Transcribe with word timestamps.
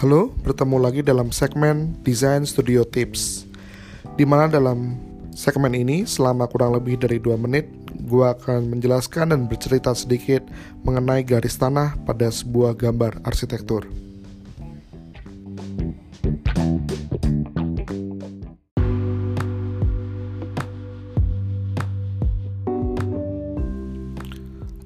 Halo, 0.00 0.32
bertemu 0.40 0.80
lagi 0.80 1.04
dalam 1.04 1.28
segmen 1.28 1.92
Design 2.00 2.48
Studio 2.48 2.88
Tips 2.88 3.44
di 4.16 4.24
mana 4.24 4.48
dalam 4.48 4.96
segmen 5.36 5.76
ini 5.76 6.08
selama 6.08 6.48
kurang 6.48 6.72
lebih 6.72 6.96
dari 6.96 7.20
2 7.20 7.36
menit 7.36 7.68
gue 8.08 8.24
akan 8.24 8.72
menjelaskan 8.72 9.36
dan 9.36 9.44
bercerita 9.44 9.92
sedikit 9.92 10.40
mengenai 10.88 11.20
garis 11.20 11.60
tanah 11.60 12.00
pada 12.08 12.32
sebuah 12.32 12.80
gambar 12.80 13.20
arsitektur. 13.28 13.84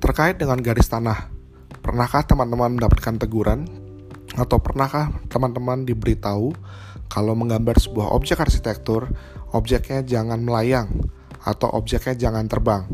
Terkait 0.02 0.42
dengan 0.42 0.58
garis 0.58 0.90
tanah, 0.90 1.30
pernahkah 1.86 2.26
teman-teman 2.26 2.82
mendapatkan 2.82 3.14
teguran 3.14 3.83
atau 4.34 4.58
pernahkah 4.58 5.14
teman-teman 5.30 5.86
diberitahu 5.86 6.54
kalau 7.06 7.34
menggambar 7.38 7.78
sebuah 7.78 8.10
objek 8.10 8.42
arsitektur, 8.42 9.06
objeknya 9.54 10.02
jangan 10.02 10.42
melayang 10.42 10.90
atau 11.46 11.70
objeknya 11.70 12.18
jangan 12.18 12.50
terbang? 12.50 12.90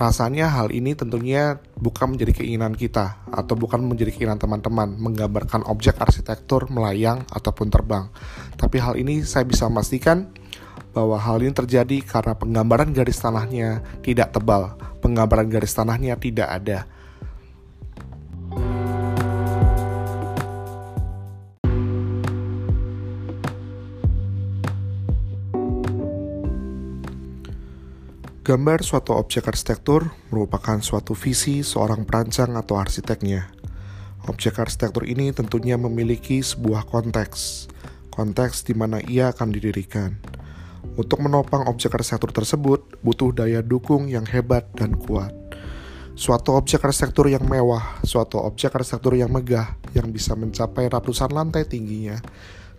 Rasanya 0.00 0.48
hal 0.48 0.72
ini 0.72 0.96
tentunya 0.96 1.60
bukan 1.76 2.16
menjadi 2.16 2.40
keinginan 2.40 2.72
kita 2.72 3.20
atau 3.28 3.52
bukan 3.52 3.84
menjadi 3.84 4.16
keinginan 4.16 4.40
teman-teman 4.40 4.96
menggambarkan 4.96 5.60
objek 5.68 6.00
arsitektur 6.00 6.72
melayang 6.72 7.24
ataupun 7.28 7.68
terbang. 7.68 8.08
Tapi 8.56 8.80
hal 8.80 8.96
ini 8.96 9.20
saya 9.28 9.44
bisa 9.44 9.68
memastikan 9.68 10.32
bahwa 10.96 11.20
hal 11.20 11.44
ini 11.44 11.52
terjadi 11.52 12.00
karena 12.00 12.32
penggambaran 12.32 12.96
garis 12.96 13.20
tanahnya 13.20 13.84
tidak 14.00 14.32
tebal, 14.32 14.72
penggambaran 15.04 15.52
garis 15.52 15.76
tanahnya 15.76 16.16
tidak 16.16 16.48
ada 16.48 16.88
Gambar 28.50 28.82
suatu 28.82 29.14
objek 29.14 29.46
arsitektur 29.46 30.10
merupakan 30.34 30.74
suatu 30.82 31.14
visi 31.14 31.62
seorang 31.62 32.02
perancang 32.02 32.58
atau 32.58 32.82
arsiteknya. 32.82 33.46
Objek 34.26 34.58
arsitektur 34.58 35.06
ini 35.06 35.30
tentunya 35.30 35.78
memiliki 35.78 36.42
sebuah 36.42 36.90
konteks, 36.90 37.70
konteks 38.10 38.66
di 38.66 38.74
mana 38.74 38.98
ia 39.06 39.30
akan 39.30 39.54
didirikan. 39.54 40.18
Untuk 40.98 41.22
menopang 41.22 41.70
objek 41.70 41.94
arsitektur 41.94 42.34
tersebut, 42.34 42.98
butuh 43.06 43.30
daya 43.30 43.62
dukung 43.62 44.10
yang 44.10 44.26
hebat 44.26 44.66
dan 44.74 44.98
kuat. 44.98 45.30
Suatu 46.18 46.58
objek 46.58 46.82
arsitektur 46.82 47.30
yang 47.30 47.46
mewah, 47.46 48.02
suatu 48.02 48.42
objek 48.42 48.74
arsitektur 48.74 49.14
yang 49.14 49.30
megah, 49.30 49.78
yang 49.94 50.10
bisa 50.10 50.34
mencapai 50.34 50.90
ratusan 50.90 51.30
lantai 51.30 51.70
tingginya, 51.70 52.18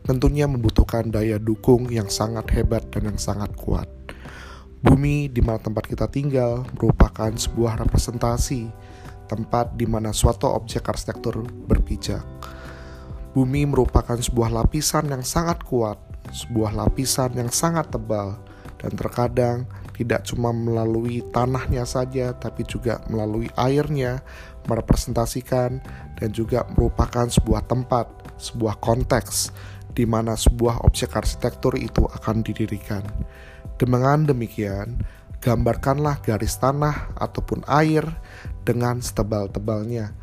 tentunya 0.03 0.51
membutuhkan 0.51 1.07
daya 1.07 1.39
dukung 1.39 1.87
yang 1.87 2.11
sangat 2.11 2.59
hebat 2.59 2.83
dan 2.91 3.15
yang 3.15 3.15
sangat 3.15 3.55
kuat. 3.55 4.00
Bumi 4.81 5.29
di 5.29 5.45
mana 5.45 5.61
tempat 5.61 5.85
kita 5.85 6.09
tinggal 6.09 6.65
merupakan 6.73 7.29
sebuah 7.29 7.85
representasi 7.85 8.65
tempat 9.29 9.77
di 9.77 9.85
mana 9.85 10.09
suatu 10.09 10.49
objek 10.49 10.89
arsitektur 10.89 11.45
berpijak. 11.69 12.25
Bumi 13.31 13.69
merupakan 13.69 14.17
sebuah 14.17 14.49
lapisan 14.49 15.07
yang 15.13 15.21
sangat 15.21 15.61
kuat, 15.63 16.01
sebuah 16.33 16.73
lapisan 16.73 17.37
yang 17.37 17.53
sangat 17.53 17.93
tebal, 17.93 18.35
dan 18.81 18.91
terkadang 18.97 19.69
tidak 19.93 20.25
cuma 20.25 20.49
melalui 20.49 21.21
tanahnya 21.29 21.85
saja, 21.85 22.33
tapi 22.33 22.65
juga 22.65 23.05
melalui 23.07 23.53
airnya, 23.55 24.25
merepresentasikan 24.65 25.77
dan 26.17 26.29
juga 26.33 26.65
merupakan 26.73 27.29
sebuah 27.29 27.69
tempat, 27.69 28.09
sebuah 28.41 28.81
konteks 28.81 29.53
di 29.91 30.07
mana 30.07 30.33
sebuah 30.35 30.83
objek 30.87 31.15
arsitektur 31.15 31.75
itu 31.77 32.07
akan 32.07 32.41
didirikan. 32.41 33.03
Dengan 33.77 34.27
demikian, 34.29 35.01
gambarkanlah 35.41 36.21
garis 36.21 36.55
tanah 36.61 37.17
ataupun 37.17 37.65
air 37.65 38.05
dengan 38.61 39.01
setebal-tebalnya 39.01 40.13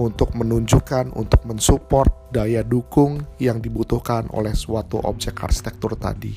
untuk 0.00 0.32
menunjukkan, 0.32 1.12
untuk 1.12 1.44
mensupport 1.44 2.08
daya 2.32 2.64
dukung 2.64 3.28
yang 3.36 3.60
dibutuhkan 3.60 4.24
oleh 4.32 4.56
suatu 4.56 4.96
objek 5.04 5.36
arsitektur 5.44 5.92
tadi. 6.00 6.32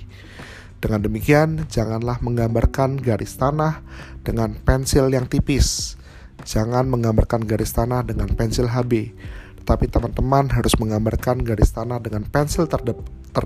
Dengan 0.83 1.07
demikian, 1.07 1.49
janganlah 1.71 2.19
menggambarkan 2.19 2.99
garis 2.99 3.39
tanah 3.39 3.79
dengan 4.21 4.53
pensil 4.59 5.07
yang 5.07 5.25
tipis. 5.25 5.95
Jangan 6.43 6.91
menggambarkan 6.91 7.47
garis 7.47 7.71
tanah 7.71 8.03
dengan 8.03 8.27
pensil 8.35 8.67
HB, 8.67 9.15
tetapi 9.65 9.89
teman-teman 9.89 10.45
harus 10.53 10.77
menggambarkan 10.77 11.41
garis 11.41 11.73
tanah 11.73 11.97
dengan 11.97 12.21
pensil 12.21 12.69
terdebal. 12.69 13.01
Ter 13.33 13.43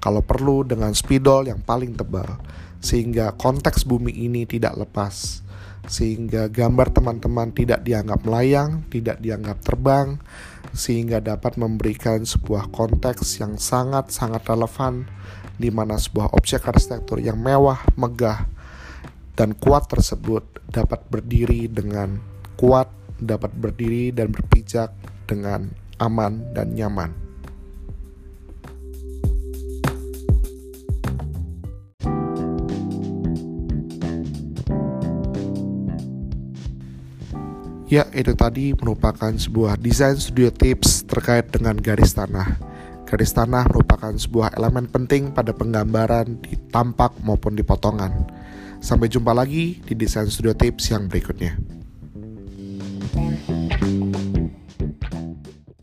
kalau 0.00 0.22
perlu 0.22 0.62
dengan 0.62 0.94
spidol 0.94 1.50
yang 1.50 1.58
paling 1.60 1.98
tebal, 1.98 2.38
sehingga 2.80 3.34
konteks 3.34 3.84
bumi 3.84 4.14
ini 4.14 4.48
tidak 4.48 4.78
lepas, 4.78 5.44
sehingga 5.90 6.46
gambar 6.48 6.94
teman-teman 6.94 7.50
tidak 7.52 7.84
dianggap 7.84 8.22
melayang, 8.24 8.86
tidak 8.88 9.20
dianggap 9.20 9.60
terbang, 9.60 10.16
sehingga 10.72 11.20
dapat 11.20 11.58
memberikan 11.58 12.24
sebuah 12.24 12.70
konteks 12.72 13.42
yang 13.42 13.58
sangat-sangat 13.58 14.40
relevan 14.46 15.04
di 15.60 15.68
mana 15.68 16.00
sebuah 16.00 16.32
objek 16.32 16.64
arsitektur 16.64 17.20
yang 17.20 17.36
mewah, 17.36 17.82
megah, 17.98 18.48
dan 19.36 19.52
kuat 19.52 19.90
tersebut 19.90 20.64
dapat 20.72 21.04
berdiri 21.12 21.68
dengan 21.68 22.16
kuat, 22.56 22.88
dapat 23.22 23.52
berdiri 23.54 24.10
dan 24.10 24.32
berpijak 24.32 24.92
dengan 25.28 25.70
aman 26.00 26.40
dan 26.56 26.72
nyaman. 26.74 27.30
Ya, 37.90 38.06
itu 38.14 38.38
tadi 38.38 38.70
merupakan 38.70 39.34
sebuah 39.34 39.74
desain 39.74 40.14
studio 40.14 40.54
tips 40.54 41.10
terkait 41.10 41.50
dengan 41.50 41.74
garis 41.74 42.14
tanah. 42.14 42.54
Garis 43.02 43.34
tanah 43.34 43.66
merupakan 43.66 44.14
sebuah 44.14 44.54
elemen 44.54 44.86
penting 44.86 45.34
pada 45.34 45.50
penggambaran 45.50 46.38
di 46.38 46.54
tampak 46.70 47.18
maupun 47.26 47.58
di 47.58 47.66
potongan. 47.66 48.30
Sampai 48.78 49.10
jumpa 49.10 49.34
lagi 49.34 49.82
di 49.82 49.98
desain 49.98 50.30
studio 50.30 50.54
tips 50.54 50.94
yang 50.94 51.10
berikutnya. 51.10 51.79